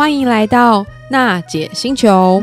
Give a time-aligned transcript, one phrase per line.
[0.00, 2.42] 欢迎来到娜姐星球。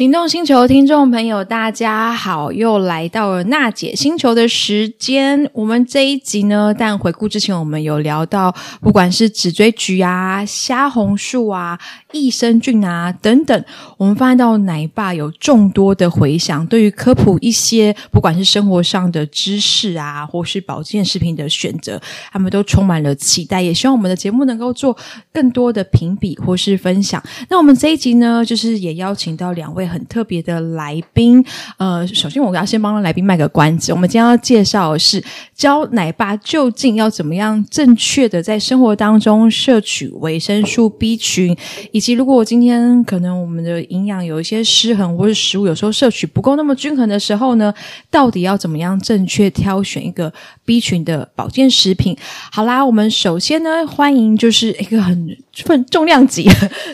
[0.00, 5.50] 行动星球听众朋友，大家好，又来到了娜姐星球的时间。
[5.52, 11.78] 我们这一集呢，但回顾之前，我们有聊到，不管是紫锥菊啊、虾红素啊、
[12.12, 13.62] 益生菌啊等等，
[13.98, 22.00] 我们发现到奶爸有众多的回响，对于科普一些不管是生活上的知识啊，或是保健食品的选择，
[22.32, 24.96] 他们都充满了期待，也希望我们的节目能够做
[25.30, 27.22] 更多的评比或是分享。
[27.50, 29.89] 那我们这一集呢，就是也邀请到两位。
[29.90, 31.44] 很特别的来宾，
[31.76, 33.92] 呃，首先我要先帮来宾卖个关子。
[33.92, 35.22] 我们今天要介绍的是
[35.54, 41.56] 教奶爸究竟要怎么样正确的在生活当中摄取维生素 B 群，
[41.90, 47.74] 以及如果我今天可能我们的营养有一些失衡，或是食物有时候摄取不够那么均衡的时候呢，
[48.10, 50.32] 到底要怎么样正确挑选一个
[50.64, 52.16] B 群的保健食品？
[52.52, 55.36] 好啦，我们首先呢，欢迎就是一个很
[55.90, 56.48] 重量级、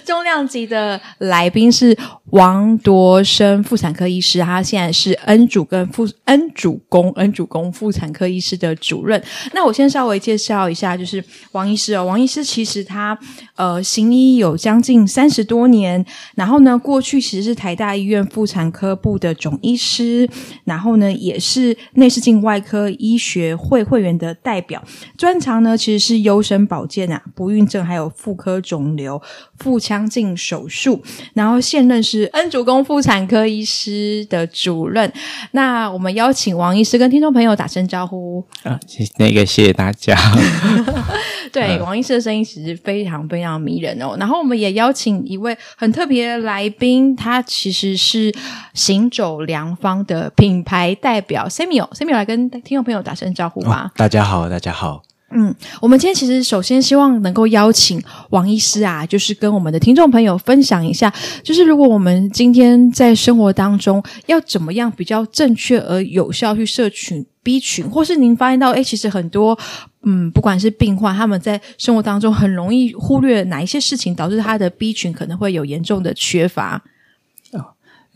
[0.04, 1.96] 重量级的来宾是
[2.36, 9.22] 王夺生妇产科医师，他现在是恩主跟妇恩主公恩主公妇产科医师的主任。
[9.54, 12.04] 那我先稍微介绍一下，就是王医师哦。
[12.04, 13.18] 王医师其实他
[13.54, 20.28] 呃行医有将近三十多年，然后呢，过去其实是台大医院妇产科部的总医师，
[20.64, 24.84] 然后呢，也是内视镜外科医学会会员的代表，
[25.16, 28.60] 专长呢其实是优生保健啊，不孕症还有妇科。
[28.66, 29.22] 肿瘤、
[29.58, 31.00] 腹腔镜手术，
[31.34, 35.10] 然后现任是恩主公妇产科医师的主任。
[35.52, 38.78] 那我们邀请王医师跟听众朋友打声招呼啊，
[39.18, 40.16] 那个谢谢大家。
[41.52, 44.16] 对，王医师的声音其实非常非常迷人哦。
[44.18, 48.34] 然后我们也邀请一位很特别的来宾，他其实是
[48.74, 53.90] 行走良方的品牌代表 Samuel，Samuel 来跟听众朋友打声招呼吧。
[53.90, 55.02] 哦，大家好，大家好。
[55.30, 58.00] 嗯，我们今天其实首先希望能够邀请
[58.30, 69.58] 王医师啊，就是跟我们的听众朋友分享一下，就是如果我们今天在生活当中要怎么样比较正确而有效去摄取 B 群，或是您发现到，诶，其实很多
[70.04, 76.82] 嗯，不管是病患他们在生活当中很容易忽略哪一些事情，导致他的 B 群可能会有严重的缺乏。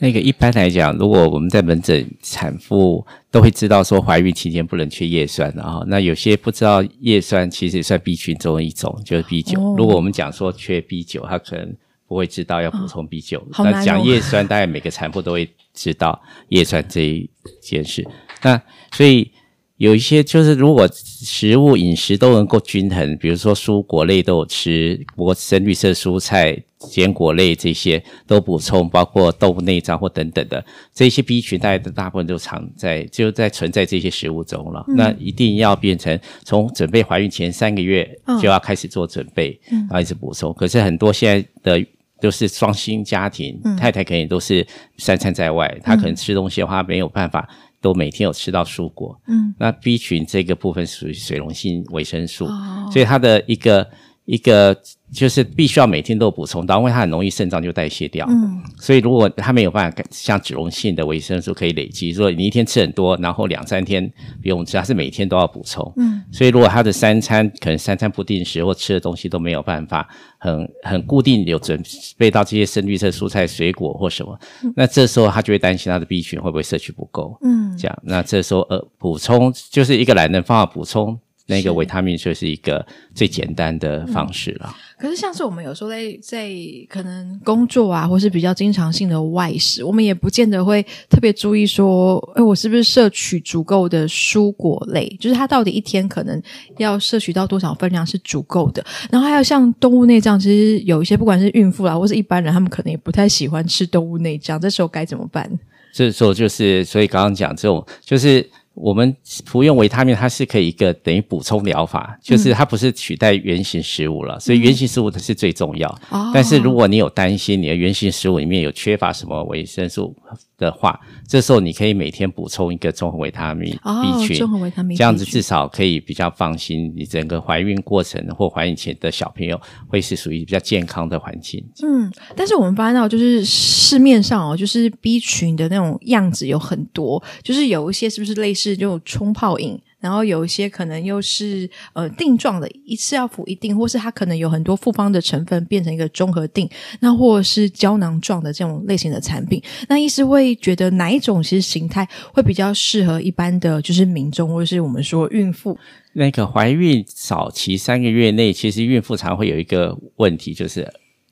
[0.01, 9.61] 那个一般来讲，如果我们在门诊，产妇都会知道说怀孕期间不能缺叶酸，然后那有些不知道叶酸其实也算 B 群中的一种，就是 B 九。
[9.61, 9.75] 哦。
[9.79, 11.77] 如果我们讲说缺 B 九，他可能
[12.09, 13.39] 不会知道要补充 B 九。
[13.39, 13.65] 哦。
[13.65, 18.05] 那讲叶酸，大概每个产妇都会知道叶酸这一件事。
[18.43, 18.61] 那
[18.93, 19.31] 所以。
[19.81, 34.85] 有一些就是，如果食物饮食都能够均衡，比如说蔬果类都有吃，不过深绿色蔬菜、坚果类这些都补充，包括豆腐内脏或等等的这些 B 群，大的大部分都藏在就在存在这些食物中了。
[34.89, 38.07] 嗯、那一定要变成从准备怀孕前三个月
[38.39, 40.53] 就要开始做准备，然后一直补充。
[40.53, 41.49] 可是很多现在
[41.79, 41.87] 的
[42.21, 44.67] 都是双薪家庭，嗯、太太可能都是
[44.99, 47.49] 三餐在外，她可能吃东西的话没有办法。
[47.81, 53.89] 都每天有吃到蔬果，嗯，那 B 群这个部分属于水溶性维生素，哦，所以它的一个
[54.25, 54.77] 一个。
[55.13, 58.27] 就是必须要每天都有补充到，因为它很容易肾脏就代谢掉。
[58.29, 64.09] 嗯，所以如果它没有办法像脂溶性的维生素可以累积，所以你一天吃很多，然后两三天
[64.41, 65.93] 不用吃，它是每天都要补充。
[65.97, 71.83] 嗯，所以如果他的三餐可能三餐不定时或吃的东西都没有办法很很固定有准
[72.17, 77.37] 备到这些深绿色蔬菜水果或什么，嗯，那这时候他就会担心他的 B 群会不会摄取不够。
[77.43, 81.19] 嗯，这样，那这时候呃补充就是一个懒人方法补充。
[81.51, 84.67] 那个维他命就是一个最简单的方式了。
[84.69, 84.75] 嗯。
[85.01, 86.51] 可是，像是我们有时候在在
[86.87, 95.09] 可能工作啊，或是比较经常性的外食，我们也不见得会特别注意说，哎，我是不是摄取足够的蔬果类？
[95.19, 96.43] 就是它到底一天可能
[96.77, 98.85] 要摄取到多少分量是足够的？
[99.11, 105.51] 然后还有像动物内脏，其实有一些不管是孕妇啦，或是一般人，他们可能也不太喜欢吃动物内脏，这时候该怎么办？
[105.95, 108.47] 这时候就是，所以刚刚讲这种就是。
[108.81, 109.15] 我们
[109.47, 115.89] 服用维他命，它是可以一个等于补充疗法，就是它不是取代原型食物了，嗯、所以原型食物它是最重要。
[116.09, 120.17] 哦、但是如果你有担心你的原型食物里面有缺乏什么维生素
[120.57, 120.99] 的话，
[121.29, 131.65] 这时候你可以每天补充一个综合维他命 B 群，综合维他命 B 群，这样子至少可以比较放心，你整个怀孕过程或怀孕前的小朋友会是属于比较健康的环境。
[131.83, 146.69] 嗯，但是我们发现到就是市面上哦，就是 B 群的那种样子有很多，就是有一些是不是类似就冲泡饮，然后有一些可能又是呃定状的，一次要服一定，或是它可能有很多复方的成分变成一个综合定，
[147.01, 155.79] 那或者是胶囊状的这种类型的产品，那医师会觉得哪一种其实形态会比较适合一般的就是民众，或者是我们说孕妇？
[156.13, 160.83] 那个怀孕早期三个月内，其实孕妇常会有一个问题，就是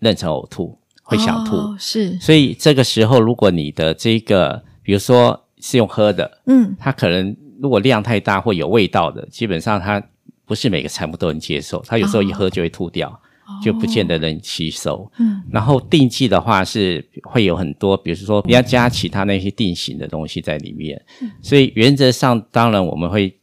[0.00, 2.16] 妊娠呕吐，会想吐，哦、是。
[2.20, 10.02] 所以这个时候，如果你的这个，比如说是用喝的，嗯，它可能如果量太大或有味道的，基本上它
[10.44, 15.10] 不是每个产妇都能接受，它有时候一喝就会吐掉，哦、就不见得能吸收。
[15.18, 23.34] 嗯，然后定剂的话是会有很多，比如说你要加其他那些定型的东西在里面，嗯、所以原则上当然我们会。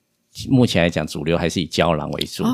[0.50, 2.54] 目前来讲，主流还是以胶囊为主，oh.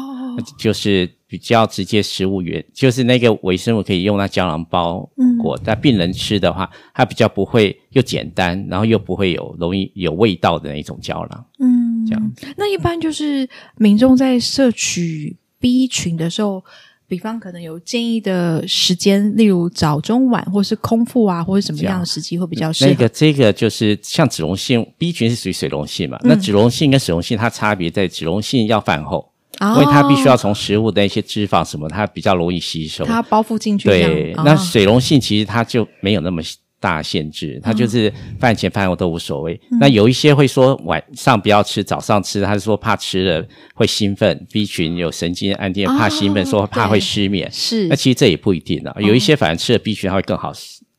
[0.58, 5.10] 就是比较直接食物源，就是那个微生物可以用那胶囊包
[5.42, 5.58] 裹。
[5.58, 11.46] 嗯、但病人吃的话，它比较不会又简单，然后又不会有容易有味道的那一种胶囊。
[11.60, 12.32] 嗯，这样。
[12.58, 13.48] 那一般就是
[13.78, 16.64] 民众在摄取 B 群的时候。
[17.08, 22.90] 比方可能有建议的时间，例如早、中、晚，或是空腹啊，或者什么样的时机会比较适合？
[22.90, 26.18] 那个这个就是像脂溶性 B 群是属于水溶性嘛？
[26.24, 29.30] 嗯、那脂溶性跟水溶性它差别在脂溶性要饭后，
[29.62, 33.88] 哦、因为它必须要从食物的一些脂肪什么，它比较容易吸收，它包覆进去。
[33.88, 36.42] 对，哦、那水溶性其实它就没有那么。
[36.82, 39.54] 大限制，它就是饭前饭后都无所谓。
[39.70, 47.48] 嗯、那有一些会说晚上不要吃，早上吃，他是说怕吃了会兴奋，B 群有神经安定，怕兴奋，说怕会失眠。
[47.52, 48.96] 是，那其实这也不一定啊。
[49.00, 50.52] 有一些反而吃了 B 群，它会更好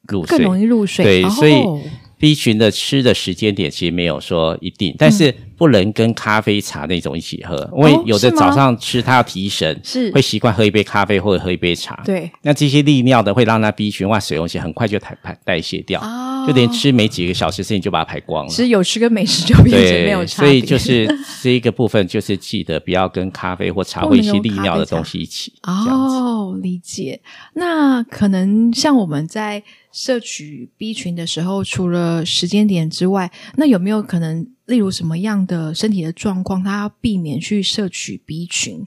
[0.06, 1.04] 入睡，更容易入睡。
[1.04, 1.54] 对，所以。
[1.54, 1.80] 哦
[2.22, 12.02] B 群的吃的时间点其实没有说一定，但是不能跟咖啡茶那种一起喝，嗯、因为有的早上吃它要提神，是会习惯喝一杯咖啡或者喝一杯茶。
[12.04, 18.50] 对，那这些利尿的会让它 B 群哇水溶性很快就排排代谢掉，哦、就连吃没几个小时，事情就把它排光了。
[18.50, 20.42] 其实有吃跟没吃就变成没有差。
[20.42, 21.08] 所以就是
[21.40, 25.52] 这一个部分，就是记得不要跟咖啡或茶或一些利尿的东西一起。
[25.62, 27.20] 哦，理解。
[27.54, 29.62] 那可能像我们在。
[29.94, 38.82] 摄取 B 群的时候，除了时间点之外，那有没有可能，例如什么样的身体的状况，他要避免去摄取 B 群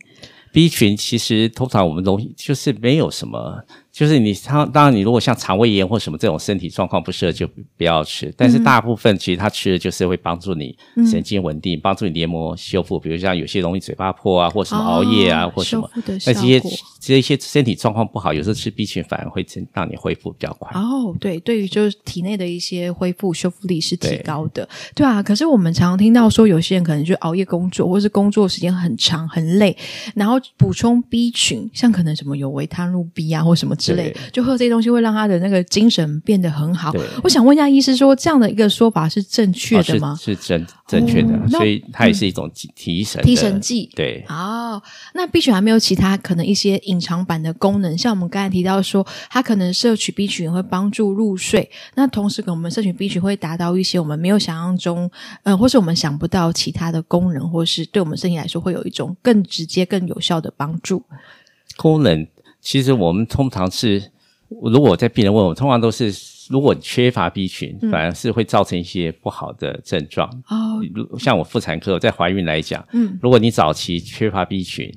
[0.51, 3.63] ？B 群其实通常我们东西就是没有什么。
[3.95, 7.47] 就是你，当当然，你如果像肠胃炎或什么这种身体状况不适合，就
[7.77, 8.33] 不要吃。
[8.35, 10.77] 但是大部分其实它吃的就是会帮助你
[11.09, 12.99] 神经稳定，帮、嗯、助你黏膜修复。
[12.99, 16.61] 比如像有些容易嘴巴破啊，或什么熬夜啊，哦、或什么，那这些
[16.99, 20.77] 这些身体状况不好，有时候吃 B 群反而会让你恢复比较快。
[20.77, 24.67] 哦，对，对于就是体内的一些恢复修复力是提高的。
[24.93, 29.77] 对，对啊，可是我们常常听到说，有些人可能就熬夜工作，或是工作时间很长很累，
[30.15, 33.73] 然后补充 B 群，像可能什么有维他露 B 啊，或什么。
[33.85, 36.91] 之类，就喝这些东西会让他的那个精神变得很好。
[36.91, 40.11] 对我想问一下医师，说这样的一个说法是正确的吗？
[40.11, 43.89] 哦、是，是正正确的，哦、所以它也是一种提神、嗯、提神剂。
[43.95, 44.81] 对，哦，
[45.13, 51.69] 那 B 群还没有其他可能一些隐藏版的功能，像我们刚才提到说，它可能摄取 B 群会帮助入睡。
[51.95, 55.09] 那同时，跟我们摄取 B 群会达到一些我们没有想象中，
[55.43, 61.03] 呃，或是我们想不到其他的功能，或是对我们身体来说会有一种更直接、更有效的帮助。
[61.77, 62.27] 功能。
[62.65, 64.11] 其实我们通常是，
[64.49, 66.11] 如果在病人问我，通常都是，
[66.49, 70.27] 如果缺乏 B 群，反而是会造成一些不好的症状。
[70.49, 74.91] 哦、嗯，像我妇产科在怀孕来讲，嗯，如果你早期缺乏 B 群，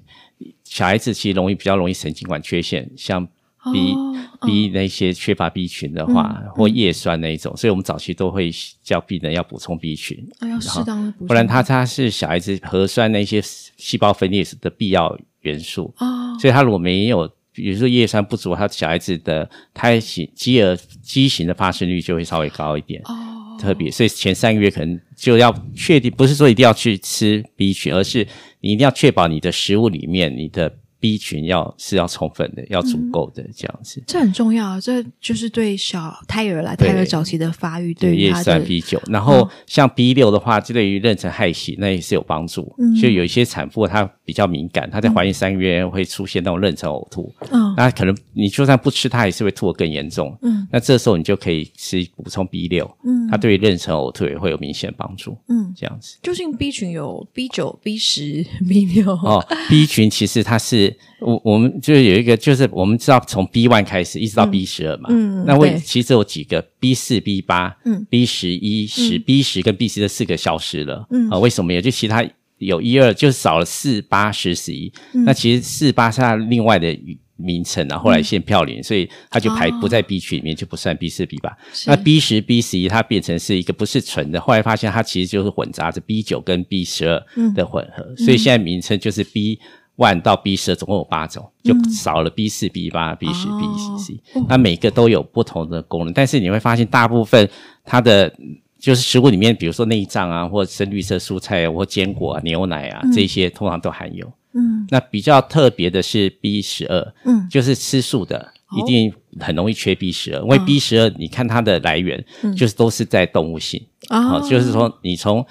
[0.65, 3.23] 小孩子其实容易比较容易神经管缺陷，像
[3.71, 4.17] B、哦、
[4.47, 8.51] B 那些缺乏 B 群的话，嗯、或叶酸那一种，所以我们早期都会
[8.83, 15.95] 叫病人要补充 B 群，要适当的补充，不然它它是小孩子核酸那些细胞分裂的必要元素。
[15.99, 17.31] 哦，所以他如果没有。
[17.63, 23.01] 比如说叶酸不足，他小孩子的胎型、畸儿畸形的发生率就会稍微高一点。
[23.05, 28.27] 哦，特别，所以前三个月可能就要确定，不是说一定要去吃 B 群，而是
[28.61, 30.73] 你一定要确保你的食物里面你的。
[31.01, 34.81] B 群要是要充分的，要足够的这样子，这很重要。
[34.81, 39.01] 这就是对小胎儿来，胎儿早期的发育，对于叶酸 B 九。
[39.07, 42.75] 然后像 B 六的话，就对于妊娠害喜那也是有帮助。
[43.01, 47.33] 就有一些产妇她比较敏感，她在怀孕三个月会出现那种妊娠呕吐。
[47.51, 50.37] 嗯，那可能你就算不吃，她也是会吐得更严重。
[50.43, 52.91] 嗯，那这时候你就可以吃补充 B 六。
[53.05, 55.39] 嗯，它对于妊娠呕吐也会有明显帮助。
[55.49, 56.19] 嗯，这样子。
[56.23, 59.13] 究竟 B 群有 B 九、B 十、B 六？
[59.13, 60.88] 哦，B 群其实它是。
[61.21, 71.73] 我我们就是有一个，就是我们知道从 B one 开始一直到 B 十二嘛，嗯，那为其实有几个 B 四、B 八，嗯，B 十一、十、B 十跟 B 十这四个消失了，嗯，啊，为什么？
[71.73, 71.81] 有？
[71.81, 72.25] 就其他
[72.59, 74.93] 有一二，就少了四八十十一，
[75.25, 76.99] 那其实四八是它另外的
[77.37, 81.57] 名称，然后后来限嘌呤，嗯、所以它就排不在 B 区里面，哦、就不算 B 四 B 八。
[81.87, 89.61] 那 B 十 B 十一它变成是一个不是纯的，后来发现它其实就是混杂着 B 九跟 B 十二的混合，嗯、所以现在名称就是 B
[89.99, 94.21] one 到 B 十二总共有八种，就少了 B 四 B 八 B 十 B 十 C，。
[94.49, 97.47] 那每个都有不同的功能，但是你会发现大部分
[97.85, 98.33] 它的。
[98.81, 104.25] 就是食物里面，比如说内脏啊，或深绿色蔬菜啊，或坚果啊、牛奶啊，这些通常都含有。
[104.53, 108.53] 嗯，那比较特别的是 B 十二，嗯，就是吃素的。
[108.77, 112.23] 一定很容易缺 B 十二，因为 B 十二，你看它的来源，
[112.57, 115.45] 就是都是在动物性啊，就是说你从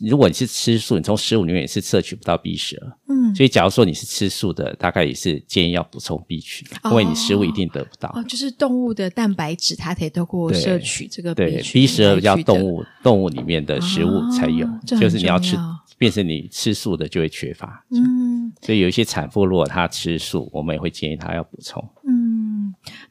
[0.00, 8.10] 如果你是吃素，你从食物里面也是摄取不到 B 十二，嗯，所以假如说你是吃素的，大概也是建议要补充 B 群，因为你食物一定得不到。
[8.14, 11.52] 哦，就是动物的蛋白质，它可以透过摄取这个 B 群。
[11.52, 15.56] 对，B 十二要动物动物里面的食物才有，就是你要吃，
[15.98, 17.84] 变成你吃素的就会缺乏。
[17.90, 21.82] 嗯，所以有一些产妇如果她吃素，我们也会建议她要补充。
[22.06, 22.25] 嗯。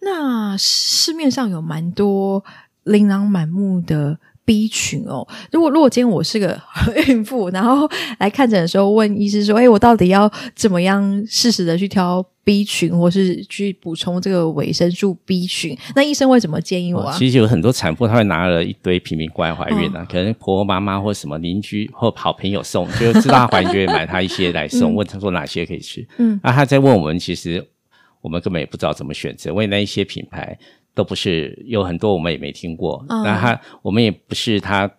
[0.01, 2.43] 那市面上有蛮多
[2.83, 5.27] 琳琅满目的 B 群哦。
[5.51, 6.59] 如果如果今天我是个
[7.07, 17.15] 孕妇，然后来看诊的时候问医师说：“哎，我到底要怎么样适时的去挑 B 群，或是去补充这个维生素 B 群？”那医生会怎么建议我啊？
[17.17, 26.07] 其实有很多产妇，她会拿了一堆瓶瓶罐怀孕啊，哦、可能婆婆妈妈或什么邻居或好朋友送，就知道她怀孕就会买她一些来送， 嗯、问她说哪些可以吃。
[26.17, 27.67] 嗯，那她在问我们，其实。
[28.25, 30.57] 我们根本也不知道怎么选择，因为那一些品牌
[30.95, 33.05] 都不是，有很多我们也没听过。
[33.07, 34.91] 那、嗯、他我们也不是他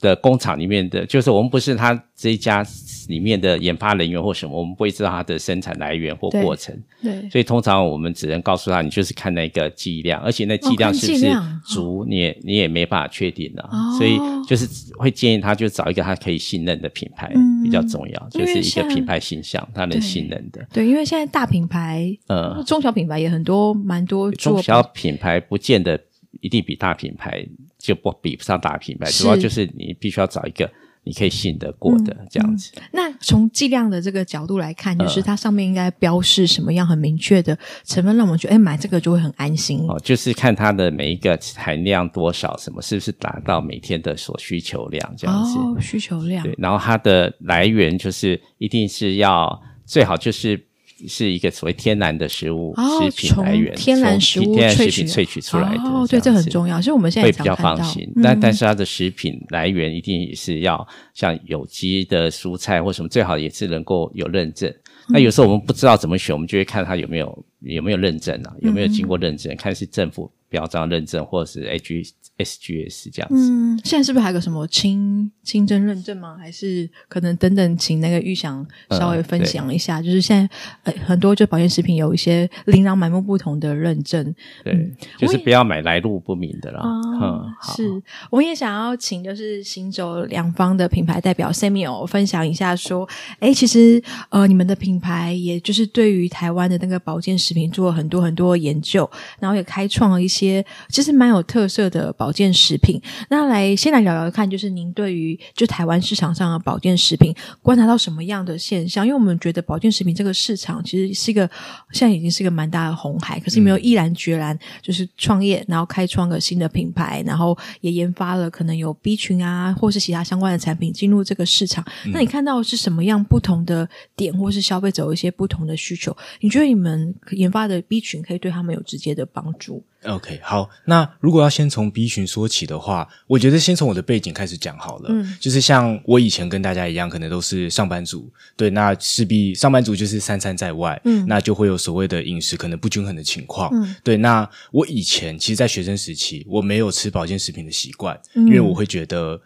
[0.00, 2.64] 的工厂里面的，就是我们不是他这一家
[3.08, 6.76] 里面的研发人员或什么，我们不会知道它的生产来源或过程。
[7.02, 11.32] 对，对，所以通常我们只能告诉他，你就是看那个剂量，而且那剂量是不是
[11.66, 13.62] 足，你也你也没办法确定的。
[13.62, 20.64] 哦、所以就是会建议他，就找一个他可以信任的品牌、嗯、比较重要，就是一个品牌形象，他能信任的。
[20.72, 24.30] 对，因为现在大品牌，呃，中小品牌也很多，蛮多。
[24.32, 25.98] 中小品牌不见得
[26.40, 27.44] 一定比大品牌。
[27.78, 30.70] 就不比不上大品牌，主要就是你必须要找一个
[31.04, 32.72] 你可以信得过的这样子。
[32.92, 39.86] 那从剂量的这个角度来看，就是它上面应该标示什么样很明确的成分，让我们觉得哎买这个就会很安心。
[39.88, 45.58] 哦，就是看它的每一个含量多少，什么是不是达到每天的所需求量这样子。
[45.58, 46.42] 哦，需求量。
[46.44, 50.67] 对，然后它的来源就是一定是要最好就是。
[51.06, 58.10] 是一个所谓天然的食物食品来源，天然食物天然食品萃取出来的哦，对，这很重要，所以我们现在会比较放心。
[58.22, 64.72] 但但是它的食品来源一定也是要像有机的蔬菜或什么，最好也是能够有认证。
[65.08, 72.12] 那有时候我们不知道怎么选，我们就会看它有没有有没有认证啊，有没有经过认证，看是政府标章认证或者是 H。
[72.38, 76.36] SGS 这样子，嗯，现在是不是还有个什么清清真认证吗？
[76.38, 79.98] 还是可能等等，请那个玉祥稍微分享一下。
[79.98, 84.24] 嗯、就是现在呃很多就保健食品有一些琳琅满目不同的认证，
[84.62, 86.80] 对，嗯、就是不要买来路不明的啦。
[86.84, 93.08] 嗯，嗯是，我也想要请就是行走两方的品牌代表 Samuel 分享一下，说，
[93.40, 102.27] 哎，其实呃你们的品牌也就是对于台湾的那个保健食品做了很多很多研究，然后也开创了一些其实蛮有特色的保。
[102.28, 109.06] 保健食品，那来先来聊聊看，就是您对于就台湾市场上的保健食品观察到什么样的现象？
[109.06, 111.48] 因为我们觉得保健食品这个市场其实是一个
[111.92, 121.82] 现在已经是一个蛮大的红海，可是没有毅然决然就是创业，然后开创个新的品牌，然后也研发了可能有 B 群啊，或是其他相关的产品进入这个市场。
[122.12, 126.14] 那你看到是什么样不同的点，或是消费者有一些不同的需求？
[126.40, 135.06] 你觉得你们研发的 B 群可以对他们有直接的帮助？OK，好，那如果要先从 B 群说起的话，我觉得先从我的背景开始讲好了。
[135.10, 143.70] 嗯，就是像我以前跟大家一样，可能都是上班族，对，那势必上班族就是三餐在外，嗯，那就会有所谓的饮食可能不均衡的情况。
[143.72, 149.40] 嗯，对，那我以前其实，在学生时期，我没有吃保健食品的习惯，嗯，因为我会觉得，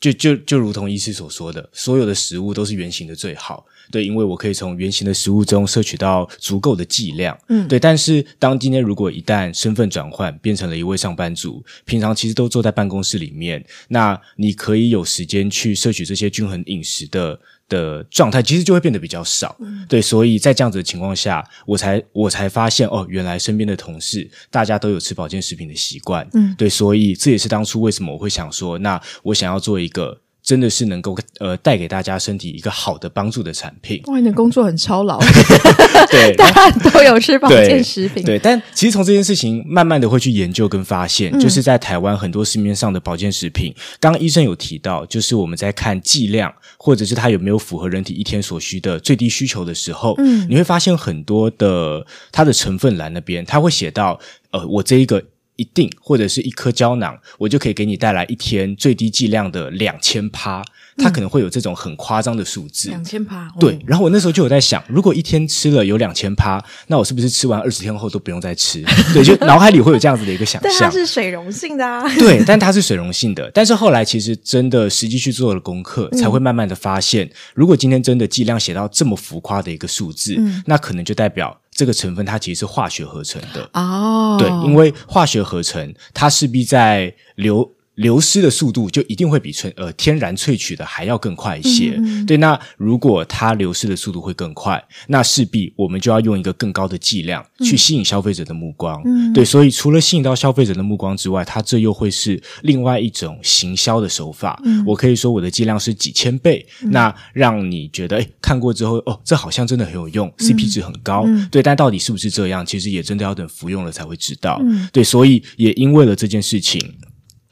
[0.00, 3.66] 就就就如同医师所说的，所有的食物都是圆形的最好。
[3.90, 7.78] 对，因为我可以从圆形的食物中摄取到足够的剂量，嗯，对。
[7.78, 17.38] 但是，当今天如果一旦身份转换，变成了一位上班族，平常其实都坐在办公室里面，那你可以有时间去摄取这些均衡饮食的
[17.70, 19.56] 的状态，其实就会变得比较少。
[19.60, 20.02] 嗯，对。
[20.02, 26.68] 所以在这样子的情况下，我才我才发现，哦，原来身边的同事大家都有吃保健食品的习惯，嗯，对。
[26.68, 30.20] 所以这也是当初为什么我会想说，那我想要做一个。
[30.50, 34.02] 真的是能够呃带给大家身体一个好的帮助的产品。
[34.06, 35.16] 哇，你的工作很操劳，
[36.10, 38.24] 对， 大家都有吃保健食品。
[38.24, 54.18] 对，对，但其实从这件事情慢慢的会去研究跟发现，嗯、就是在台湾很多市面上的保健食品，刚刚医生有提到，就是我们在看剂量或者是它有没有符合人体一天所需的最低需求的时候，嗯，你会发现很多的它的成分栏那边，它会写到，
[54.50, 55.22] 呃，我这一个。
[55.60, 60.64] 一定或者是一颗胶囊，我就可以给你带来一天最低剂量的两千趴，
[60.96, 62.88] 它可能会有这种很夸张的数字。
[62.88, 63.78] 两千趴，对。
[63.86, 68.82] 然后我那时候就有在想，如果一天吃了有两千趴，那我是不是吃完二十天后都不用再吃？
[69.12, 70.72] 对，就脑海里会有这样子的一个想象。
[70.80, 72.02] 但它是水溶性的啊。
[72.16, 73.50] 对，但它是水溶性的。
[73.52, 81.59] 但是后来其实真的实际去做了功课，才会慢慢的发现，嗯、如果今天真的剂量写到这么浮夸的一个数字，嗯、那可能就代表。
[81.80, 87.72] 这个成分它其实是化学合成的哦，对，因为化学合成它势必在流。
[88.00, 92.38] 流失的速度就一定会比纯呃天然萃取的还要更快一些，嗯嗯对。
[92.38, 99.44] 那如果它流失的速度会更快，那势必我们就要用一个更高的剂量去吸引消费者的目光，嗯、对。
[99.44, 104.60] 所以除了吸引到消费者的目光之外，它这又会是另外一种行销的手法。
[104.64, 111.62] 嗯、我可以说我的剂量是几千倍，嗯、那让你觉得诶看过之后哦，这好像真的很有用，嗯，CP 值很高，嗯、对。
[111.62, 115.04] 但到底是不是这样，其实也真的要等服用了才会知道，嗯、对。
[115.04, 116.80] 所以也因为了这件事情。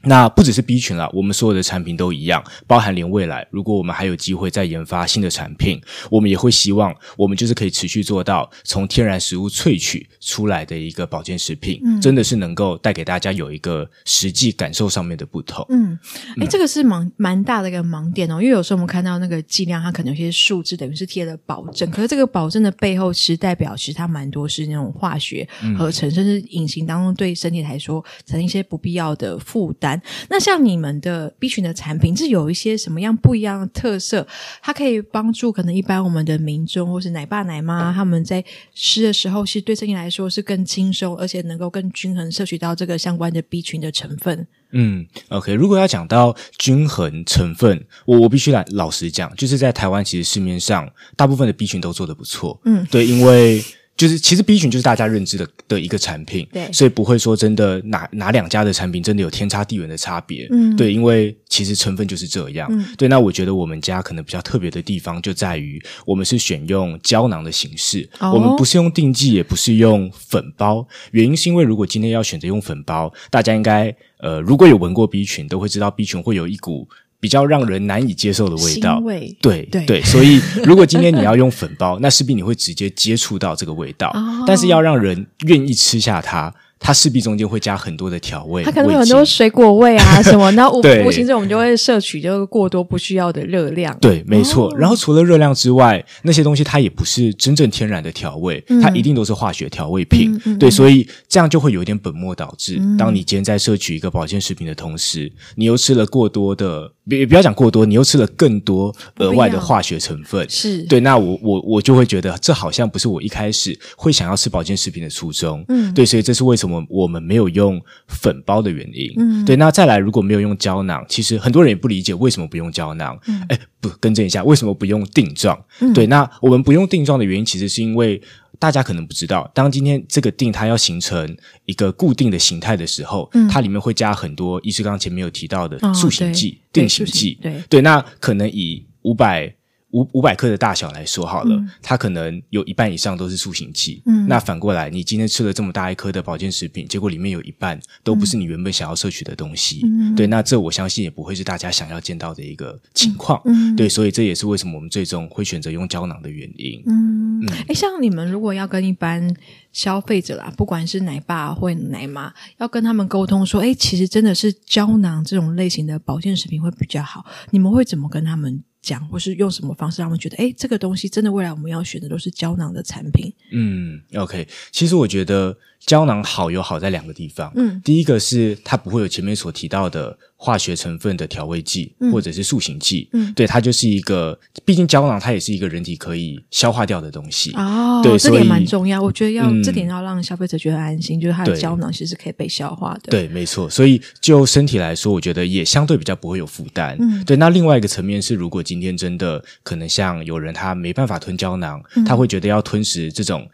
[0.03, 15.65] 那不只是 B 群了，我们所有的产品都一样，包含连未来，如果我们还有机会再研发新的产品，我们也会希望我们就是可以持续做到从天然食物萃取出来的一个保健食品，嗯，真的是能够带给大家有一个实际感受上面的不同。
[15.69, 15.99] 嗯，
[16.39, 25.45] 哎，这个是蛮蛮大的一个盲点哦，因为有时候我们看到那个剂量，它可能有些数字等于是贴了保证，可是这个保证的背后，其实代表其实它蛮多是那种化学
[25.77, 29.88] 合成，嗯、甚至隐形当中对身体来说产生一些不必要的负担。
[30.29, 34.27] 那像你们的 B 群的产品，是有一些什么样不一样的特色？
[34.61, 38.43] 它可以帮助可能一般我们的民众或是奶爸奶妈他们在
[38.73, 44.47] 吃的时候，其实对身体来说是更轻松，而且能够更均衡摄取到这个相关的 B 群的成分。
[44.71, 52.59] 嗯，OK，如果要讲到均衡成分，我我必须来老实讲，就是在台湾其实市面上大部分的 B 群都做得不错。
[52.65, 53.63] 嗯，对，因为。
[53.99, 63.09] 就是其实 B 群就是大家认知的的一个产品，对，所以不会说真的哪哪两家的产品真的有天差地远的差别，嗯，对，因为其实成分就是这样，嗯，对。
[63.09, 70.87] 那我觉得我们家可能比较特别的地方就在于，我们是选用胶囊的形式，哦，我们不是用定剂，也不是用粉包。
[71.11, 76.87] 原因是因为如果今天要选择用粉包，大家应该呃如果有闻过 B 群，都会知道 B 群会有一股。
[77.19, 86.53] 比较让人难以接受的味道，味对对，对，所以如果今天你要用粉包，那势必你会直接接触到这个味道，哦、但是要让人愿意吃下它。
[86.81, 93.93] 它势必中间会加很多的调味，它可能有很多水果味啊 什么，那无无形中我们就会摄取这个过多不需要的热量。
[93.99, 94.69] 对，没错。
[94.69, 100.33] 哦、然后除了热量之外，那些东西它也不是真正天然的调味，嗯、它一定都是化学调味品。
[100.35, 102.77] 嗯嗯、对，所以这样就会有一点本末倒置。
[102.79, 110.49] 嗯、当你今天在摄取一个保健食品的同时，你又吃了过多的，别不要讲过多，你又吃了更多额外的化学成分。
[110.49, 115.65] 是对，那我我我就会觉得这好像不是我一开始会想要吃保健食品的初衷。
[115.67, 116.69] 嗯，对，所以这是为什么。
[116.89, 119.55] 我我们没有用粉包的原因，嗯，对。
[119.55, 123.19] 那再来，如果没有用胶囊，其实很多人也不理解为什么不用胶囊。
[123.25, 125.59] 嗯，哎，不，更正一下，为什么不用定状？
[125.79, 126.05] 嗯，对。
[126.05, 128.21] 那我们不用定状的原因，其实是因为
[128.59, 137.81] 大家可能不知道，当今天这个定它要形成一个固定的形态的时候，嗯，它里面会加很多，医师刚刚前面有提到的塑形剂、定型剂，对对。
[137.81, 139.55] 那可能以五百。
[139.91, 144.01] 五五百克的大小来说好了，嗯、它可能有一半以上都是塑形剂。
[144.05, 149.81] 嗯，那反过来，你今天吃了这么大一颗的保健食品，结果里面有一半都不是你原本想要摄取的东西。
[149.83, 153.41] 嗯，对，那这我相信也不会是大家想要见到的一个情况。
[153.45, 156.83] 嗯，对，所以这也是为什么我们最终会选择用胶囊的原因。
[156.85, 159.35] 嗯，哎、嗯，像你们如果要跟一般
[159.73, 173.33] 消费者啦，不管是奶爸或奶妈，要跟他们沟通说，哎，其实真的是胶囊这种类型的保健食品会比较好，你们会怎么跟他们讲，或是用什么方式让他们觉得，哎，这个东西真的未来我们要选的都是胶囊的产品。
[173.51, 177.51] 嗯，OK，其实我觉得胶囊好有好在两个地方。
[177.55, 180.17] 嗯，第一个是它不会有前面所提到的。
[180.41, 197.35] 化学成分的调味剂，或者是塑形剂，嗯，对，它就是一个，毕竟胶囊它也是一个人体可以消化掉的东西哦，对，这点蛮重要，我觉得要、嗯、这点要让消费者觉得安心，就是它的胶囊其实是可以被消化的，对，没错，所以就身体来说，我觉得也相对比较不会有负担，嗯，对。
[197.35, 203.45] 那另外一个层面是，如果今天真的可能像有人他没办法吞胶囊，嗯、他会觉得要吞食这种。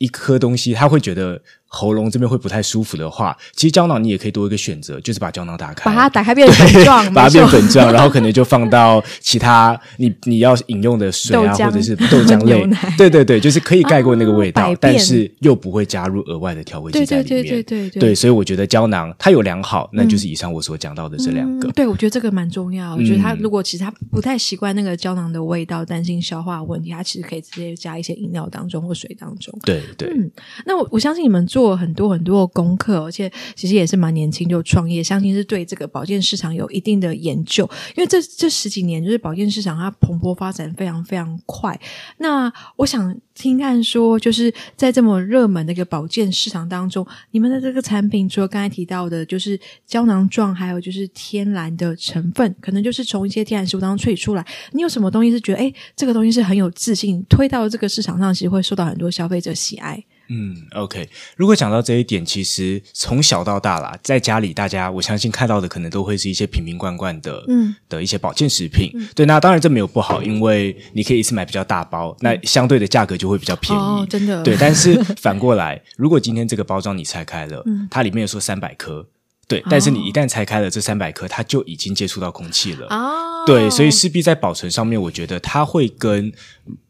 [0.00, 17.28] 一颗东西，他会觉得喉咙这边会不太舒服的话，其实胶囊你也可以多一个选择，就是把胶囊打开，把它打开变成粉状， 把它变粉状， 然后可能就放到其他你你要饮用的水啊，或者是豆浆类， 对对对，就是可以盖过那个味道，但是又不会加入额外的调味剂在里面。
[17.28, 21.70] 对对对对对，对，所以我觉得胶囊它有良好，那就是以上我所讲到的这两个。
[21.72, 22.94] 对，我觉得这个蛮重要。
[22.94, 29.52] 我觉得他如果其实他不太习惯那个胶囊的味道，担心消化问题，他其实可以直接加一些饮料当中或水当中。
[29.64, 30.30] 对对，嗯，
[30.64, 37.68] 那我我相信你们做做很多很多的功课，而且其实也是蛮年轻就创业，相信是对这个保健市场有一定的研究。
[37.96, 41.76] 因为这这十几年，就是保健市场它蓬勃发展非常非常快。
[42.18, 54.46] 那我想听看说，就是在这么热门的一个保健市场当中，你们的这个产品，除了刚才提到的，就是胶囊状，还有就是天然的成分，可能就是从一些天然食物当中萃取出来。
[54.70, 60.04] 你有什么东西是觉得，哎，这个东西是很有自信，推到这个市场上，其实会受到很多消费者喜爱？
[60.30, 61.08] 嗯，OK。
[61.36, 68.90] 如果讲到这一点，其实从小到大啦，在家里大家我相信看到的可能都会是一些瓶瓶罐罐的，嗯，的一些保健食品。
[68.94, 73.82] 嗯、对，那当然这没有不好，因为你可以一次买比较大包，嗯、那相对的价格就会比较便宜。
[73.82, 74.42] 哦，真的。
[74.42, 79.06] 对，但是反过来，如果今天这个包装你拆开了，嗯、它里面有说三百颗，
[79.46, 82.86] 对，但是你一旦拆开了这三百颗，它就已经接触到空气了。
[82.88, 86.30] 哦，对，所以势必在保存上面，我觉得它会跟。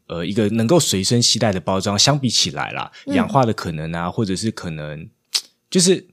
[0.09, 5.09] 呃，一个能够随身携带的包装，相比起来啦，氧化的可能啊，嗯、或者是可能，
[5.69, 6.08] 就是。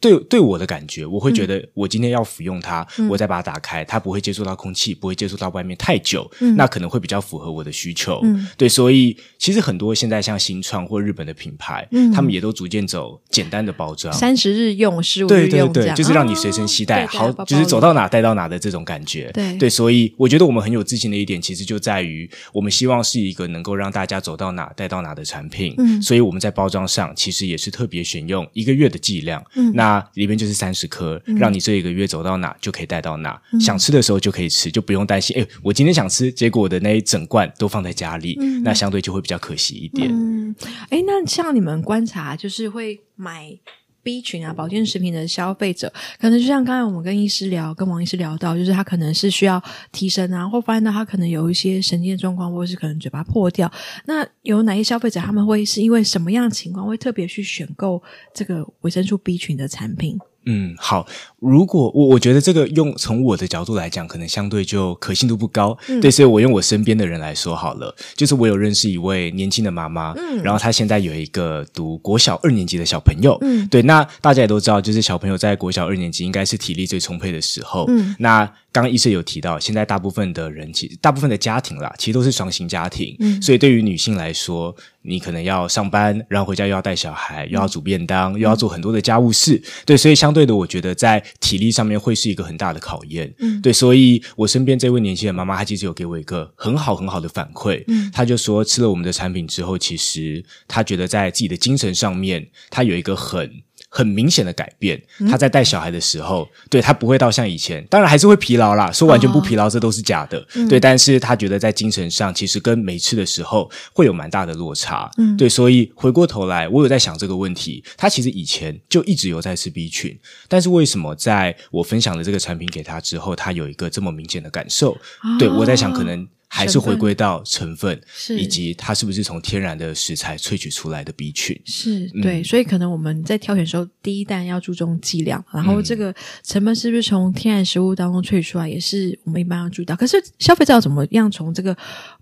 [0.00, 8.20] 对对我的感觉，我会觉得我今天要服用它，嗯、我再把它打开，它不会接触到空气，不会接触到外面太久，嗯、那可能会比较符合我的需求。
[8.22, 19.30] 嗯、对，所以其实很多现在像新创或日本的品牌，嗯、他们也都逐渐走简单的包装，三十日用，十五日用，对对对，就是让你随身携带，哦、好，就是走到哪带到哪的这种感觉。
[19.32, 25.74] 对对，所以我觉得我们很有自信的一点，其实就在于我们希望是一个能够让大家走到哪带到哪的产品。
[25.78, 29.42] 嗯，所以我们在包装上其实也是特别选用一个月的剂量。
[29.70, 30.60] 嗯，那里面就是。
[30.60, 35.34] 三十颗，让你这一个月走到哪就可以带到哪，嗯、想吃的时候就可以吃，就不用担心。
[35.40, 40.10] 哎，我今天想吃，结果我的那一整罐都放在家里，嗯、那相对就会比较可惜一点。
[40.12, 40.54] 嗯，
[40.90, 43.56] 哎，那像你们观察，就是会买
[44.02, 53.70] B 群啊保健食品的消费者，可能就像刚才我们跟医师聊，跟王医师聊到，就是他可能是需要提神啊，或发现到他可能有一些神经的状况，或者是可能嘴巴破掉。
[54.06, 58.02] 那有哪些消费者他们会是因为什么样的情况会特别去选购
[58.34, 60.18] 这个维生素 B 群的产品？
[60.46, 61.06] 嗯，好。
[61.38, 65.76] 如果我我觉得这个用从我的角度来讲，可能相对就可信度不高。
[65.88, 103.62] 嗯、对，所以我用我身边的人来说好了，就是我有认识一位年轻的妈妈，嗯，然后她现在有一个读国小二年级的小朋友，嗯，对，那大家也都知道，就是小朋友在国小二年级应该是体力最充沛的时候，嗯，那刚刚医生有提到，现在大部分的人其实大部分的家庭啦，其实都是双薪家庭，嗯，所以对于女性来说，你可能要上班，然后回家又要带小孩，又要煮便当，嗯、又要做很多的家务事，对，所以相对的，我觉得在体力上面会是一个很大的考验，嗯，对，所以我身边这位年轻的妈妈，她其实有给我一个很好很好的反馈，嗯，她就说吃了我们的产品之后，其实她觉得在自己的精神上面，她有一个很。
[103.92, 108.90] 很明显的改变，他在带小孩的时候，嗯、对他不会到像以前，当然还是会疲劳啦。
[108.92, 110.38] 说完全不疲劳，这都是假的。
[110.38, 115.10] 哦、对，但是他觉得在精神上，其实跟没吃的时候会有蛮大的落差。
[115.18, 117.82] 嗯，对，所以回过头来，我有在想这个问题。
[117.96, 124.92] 他其实以前就一直有在吃 B 群，但是为什么在我分享了这个产品给他之后，他有一个这么明显的感受？
[124.92, 124.98] 哦、
[125.36, 126.28] 对，我在想，可能。
[126.52, 131.58] 还是回归到成分，是以及它是不是从天然的食材萃取出来的 B 群？
[131.64, 139.94] 是对，嗯、所以可能我们在挑选的时候，第一单要注重剂量，然后这个成分是不是从天然食物当中萃取出来，也是我们一般要注意到。
[139.94, 141.74] 可是消费者要怎么样从这个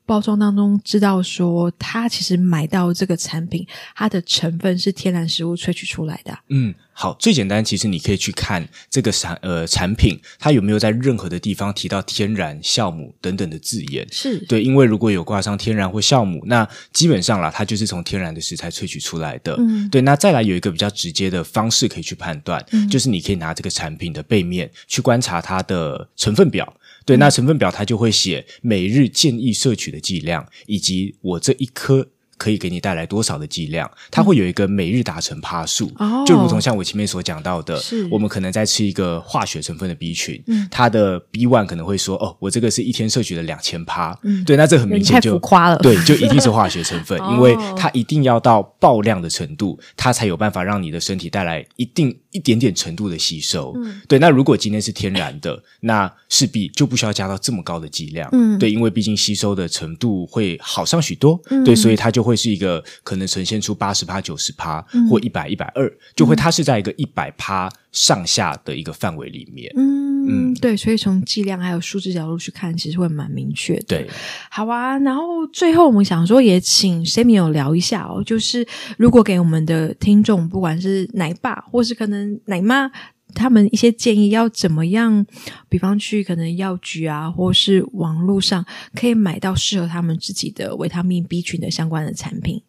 [0.09, 6.37] 包装当中知道说，他其实买到这个产品，它的成分是天然食物萃取出来的？
[6.49, 6.75] 嗯。
[7.01, 14.05] 好，最简单，其实你可以去看这个产呃产品，它有没有在任何的地方提到天然、酵母等等的字眼。
[14.11, 19.55] 是对，因为如果有挂上天然或酵母，那基本上啦，它就是从天然的食材萃取出来的。
[19.61, 20.01] 嗯，对。
[20.01, 26.75] 那再来有一个比较直接的方式可以去判断，嗯，就是你可以拿这个产品的背面去观察它的成分表。
[27.09, 32.11] 对，那成分表它就会写每日建议摄取的剂量，以及我这一颗。
[32.39, 33.91] 可以给你带来多少的剂量？
[34.11, 38.09] 它会有一个每日达成趴数，哦、就如同像我前面所讲到的，是。
[38.11, 54.19] 我们可能在吃一个化学成分的 B 群，嗯、它的 B one 可能会说，哦，我这个是一天摄取了两千趴，嗯、对，那这很明显就浮夸了，对，就一定是化学成分， 哦、因为它一定要到爆量的程度，它才有办法让你的身体带来一定一点点程度的吸收，嗯、对。
[54.21, 62.28] 那如果今天是天然的， 那势必就不需要加到这么高的剂量，嗯，对，因为毕竟吸收的程度会好上许多，嗯、对，所以它就。
[62.29, 69.73] 会是一个可能呈现出八十趴、九十趴或一百、一百二，就会它是在一个一百趴上下的一个范围里面。
[69.77, 73.85] 嗯，嗯对，所以从剂量还有数字角度去看，其实会蛮明确的。
[73.89, 74.11] 对，
[74.51, 74.99] 好啊。
[74.99, 78.67] 然后最后我们想说，也请 Samuel 聊一下哦，就是
[78.99, 82.91] 如果给我们的听众，不管是奶爸或是可能奶妈。
[83.35, 85.25] 他们一些建议要怎么样？
[85.69, 88.65] 比方去可能药局啊，或是网络上
[88.95, 92.63] 可以买到适合他们自己的维他命 B 群的相关的产品。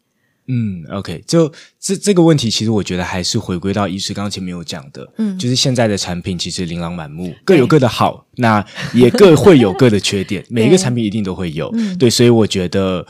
[0.46, 13.06] 嗯，OK，就这这个问题，其实我觉得还是回归到医师刚刚前面有讲的，嗯，就是现在的产品其实琳琅满目，各有各的好，那也各会有各的缺点， 每一个产品一定都会有，对，对，所以我觉得。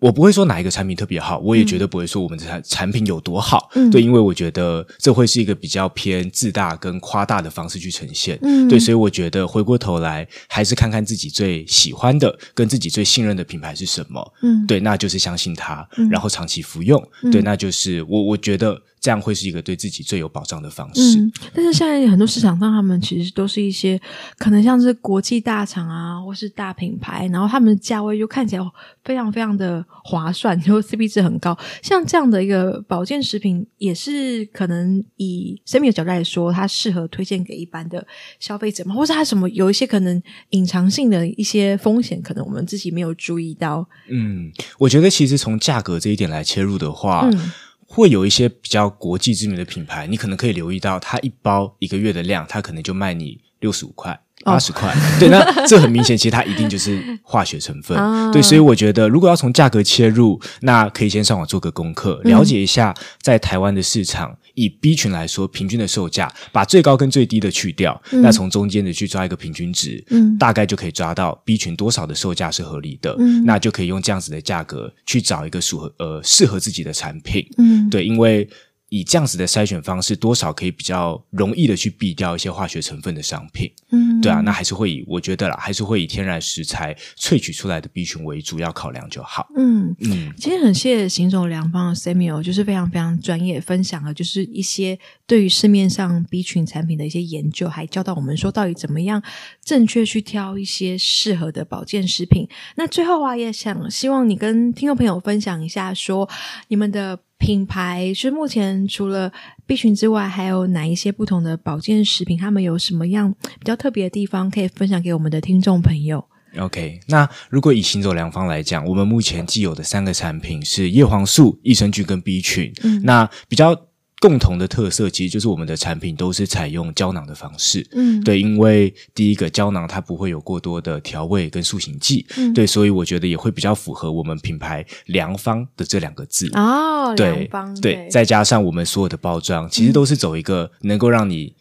[0.00, 18.80] 我不会说哪一个产品特别好，我也绝对不会说我们的产产品有多好，嗯，对，因为我觉得这会是一个比较偏自大跟夸大的方式去呈现，嗯，对，所以我觉得回过头来还是看看自己最喜欢的跟自己最信任的品牌是什么，嗯，对，那就是相信它，然后长期服用，嗯，对，那就是我我觉得。
[19.00, 21.18] 这样会是一个对自己最有保障的方式。
[21.18, 24.00] 嗯，但是现在很多市场上，他们其实都是一些
[24.36, 28.64] 可能像是国际大厂啊，或是大品牌，然后他们的价位就看起来
[29.02, 31.58] 非常非常的划算，就 CP 值很高。
[31.82, 38.06] 像这样的一个保健食品，也是可能以 Samuel 的角度来说，它适合推荐给一般的
[38.38, 38.94] 消费者吗？
[38.94, 43.88] 或是它什么有一些可能隐藏性的一些风险，可能我们自己没有注意到。
[44.10, 47.50] 嗯，我觉得其实从价格这一点来切入的话，嗯。
[47.92, 54.18] 会有一些比较国际知名的品牌，你可能可以留意到，它一包一个月的量，它可能就卖你六十五块。
[54.42, 57.94] 八十块，对，那这很明显，其实它一定就是化学成分，
[58.32, 78.48] 对，所以我觉得如果要从价格切入，那可以先上网做个功课，了解一下在台湾的市场，以 B 群来说，平均的售价，把最高跟最低的去掉，那从中间的去抓一个平均值，嗯，大概就可以抓到 B 群多少的售价是合理的，嗯，那就可以用这样子的价格去找一个适合呃适合自己的产品，嗯，对，因为。
[78.90, 83.72] 以这样子的筛选方式，多少可以比较容易的去避掉一些化学成分的商品。
[83.90, 89.48] 嗯，对啊，那还是会以我觉得啦，还是会以天然食材萃取出来的 B 群为主要考量就好。
[89.56, 99.22] 嗯嗯，今天很谢谢行走良方的 Samuel，就是非常非常专业分享了，就是一些对于市面上 B 群产品的一些研究，还教导我们说到底怎么样
[99.64, 102.48] 正确去挑一些适合的保健食品。
[102.74, 106.28] 那最后啊，也想希望你跟听众朋友分享一下，说
[106.66, 107.20] 你们的。
[107.40, 109.32] 品牌是目前除了
[109.66, 112.38] B 群之外，还有哪一些不同的保健食品？
[112.38, 116.22] 他们有什么样比较特别的地方可以分享给我们的听众朋友
[116.58, 123.74] ？OK，那如果以行走良方来讲，我们目前既有的三个产品是叶黄素、益生菌跟 B 群，嗯，那比较。
[124.20, 136.50] 共同的特色其实就是我们的产品都是采用胶囊的方式，嗯，对，因为第一个胶囊它不会有过多的调味跟塑形剂，嗯，对，所以我觉得也会比较符合我们品牌良方的这两个字。
[136.52, 141.54] 哦，对，良方，对，再加上我们所有的包装，其实都是走一个能够让你。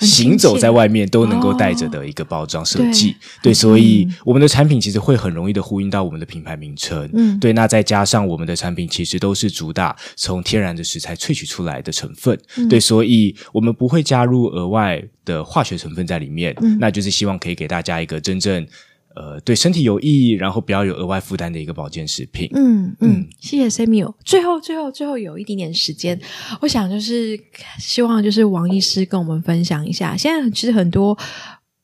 [0.00, 7.52] 行走在外面都能够带着的一个包装设计，哦、对，对，所以我们的产品其实会很容易的呼应到我们的品牌名称，嗯，对。
[7.52, 18.66] 那再加上我们的产品其实都是主打从天然的食材萃取出来的成分，嗯、对，所以我们不会加入额外的化学成分在里面，嗯，那就是希望可以给大家一个真正。
[19.14, 22.48] 呃，对身体有益，然后不要有额外负担的一个保健食品。
[22.54, 24.14] 嗯嗯，谢谢 Samuel。
[24.24, 26.18] 最后，最后，最后有一点点时间，
[26.60, 27.38] 我想就是
[27.78, 31.16] 希望就是王医师跟我们分享一下，现在其实很多。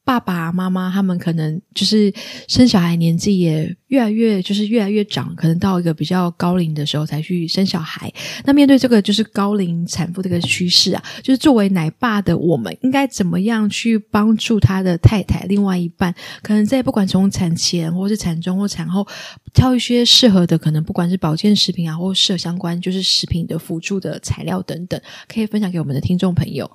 [0.06, 2.14] 爸爸妈妈他们可能就是
[2.46, 8.12] 生小孩年纪也越来越就是越来越长，可能到一个比较高龄的时候才去生小孩。
[8.44, 19.04] 那面对这个就是高龄产妇这个趋势啊，就是作为奶爸的我们应该怎么样去帮助他的太太、另外一半，可能在不管从产前或是产中或产后，
[19.52, 26.70] 挑一些适合的，可能不管是保健食品啊，或适合相关就是食品的辅助的材料等等，可以分享给我们的听众朋友。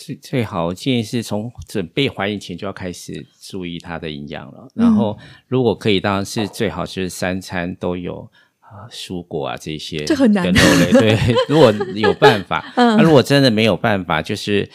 [0.00, 4.66] 最最好建议是从准备怀孕前就要开始注意它的营养了。
[4.74, 8.26] 然后，如果可以，当然是最好就是三餐都有
[8.60, 10.50] 啊，蔬果啊这些，这很难。
[10.98, 14.70] 对，如果有办法，那如果真的没有办法，就是。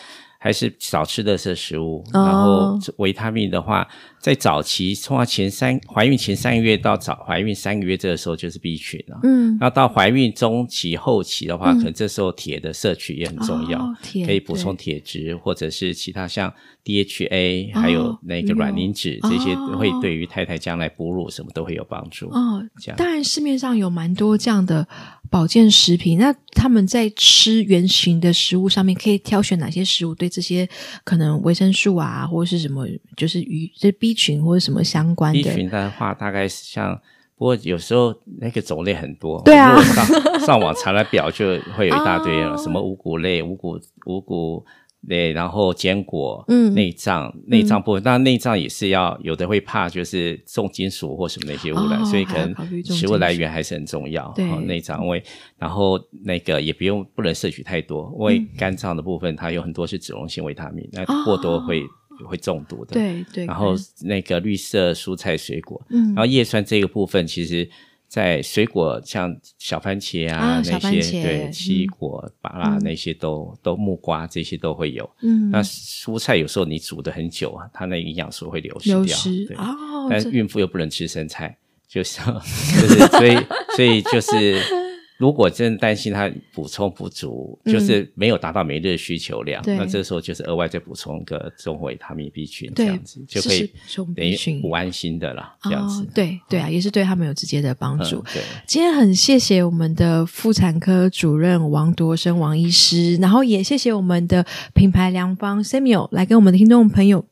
[0.46, 3.88] 还是少吃的些食物，然后维他命的话，
[4.20, 9.20] 在早期，从前三怀孕前三个月到早怀孕三个月这个时候就是 B 群了。
[9.24, 13.92] 嗯，那到怀孕中期后期的话，可能这时候铁的摄取也很重要，
[14.24, 16.54] 可以补充铁质，或者是其他像
[16.84, 22.30] DHA，还有那个卵磷脂这些，会对于太太将来哺乳什么都会有帮助。
[22.30, 22.98] 哦，这样。
[22.98, 24.88] 当然市面上有蛮多这样的
[25.30, 30.30] 保健食品，那他们在吃原型的食物上面，可以挑选哪些食物对？
[30.30, 30.68] 这些
[31.04, 32.86] 可能维生素啊，或者是什么，
[33.16, 37.00] 就是与这 B 群或者什么相关的 B 群的话，大概是像
[37.38, 44.66] 不过有时候那个种类很多，对啊，上 上网查了表就会有一大堆了， 哦、什么五谷类、五谷五谷
[45.08, 54.32] 类，然后坚果、嗯，内脏、内脏部分，当然内脏也是要有的会怕就是重金属或什么那些污染，哦、所以可能食物来源还是很重要。
[54.36, 55.24] 对，内脏因为
[55.58, 61.82] 然后那个也不用不能摄取太多，因为肝脏的部分它有很多是脂溶性维他命，那过多会。
[61.82, 61.86] 哦
[62.30, 63.46] 会中毒的，对对。
[63.46, 67.70] 然后那个绿色蔬菜水果，嗯，然后叶酸这个部分，其实，
[68.16, 75.10] 在水果像小番茄啊，啊那些对奇异果、芭拉那些都都木瓜这些都会有。
[75.22, 79.00] 嗯，那蔬菜有时候你煮的很久啊，它那营养素会流失掉。
[79.00, 80.08] 流失对哦。
[80.10, 81.58] 但孕妇又不能吃生菜，
[81.90, 82.26] 就像
[82.80, 83.36] 就是所以
[83.76, 84.85] 所以就是。
[85.18, 93.72] 如果真的担心他补充不足，嗯、就是没有达到每日的需求量，那这时候就是额外再补充个综合维他命 B 群，这样子就可以
[94.16, 95.56] 等于补安心的啦。
[95.64, 98.18] 这样子，哦、对对啊，也是对他们有直接的帮助。
[98.18, 107.26] 嗯、对，今天很谢谢我们的妇产科主任王铎生王医师，然后也谢谢我们的品牌良方 Samuel 来跟我们的听众朋友。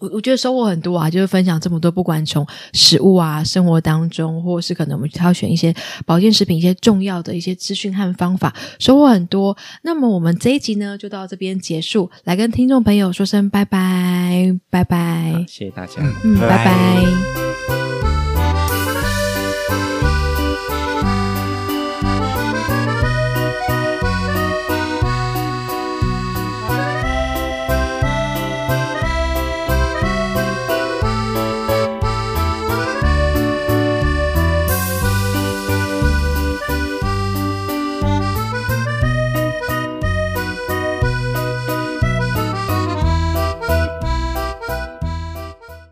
[0.00, 5.74] 我我觉得收获很多啊，就是分享这么多，不管从食物啊、生活当中，或是可能我们挑选一些
[6.06, 9.56] 保健食品、一些重要的一些资讯和方法，收获很多。
[9.82, 15.92] 那么我们这一集呢，就到这边结束，来跟听众朋友说声拜拜，拜拜，谢谢大家，
[16.24, 16.64] 嗯，拜拜。
[16.64, 16.64] 拜
[18.02, 18.33] 拜。